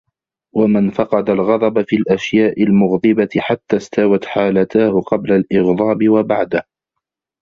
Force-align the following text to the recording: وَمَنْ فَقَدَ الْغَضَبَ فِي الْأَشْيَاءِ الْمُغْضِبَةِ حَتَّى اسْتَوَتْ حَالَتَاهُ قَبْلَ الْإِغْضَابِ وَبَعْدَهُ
وَمَنْ 0.55 0.89
فَقَدَ 0.91 1.29
الْغَضَبَ 1.29 1.81
فِي 1.85 1.95
الْأَشْيَاءِ 1.95 2.63
الْمُغْضِبَةِ 2.63 3.29
حَتَّى 3.37 3.75
اسْتَوَتْ 3.77 4.25
حَالَتَاهُ 4.25 5.01
قَبْلَ 5.01 5.31
الْإِغْضَابِ 5.33 6.09
وَبَعْدَهُ 6.09 6.63